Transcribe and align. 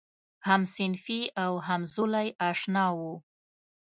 همصنفي 0.47 1.21
او 1.43 1.53
همزولی 1.67 2.27
آشنا 2.49 2.87
و. 2.97 2.99